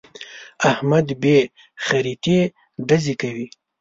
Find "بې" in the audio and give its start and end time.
1.21-1.37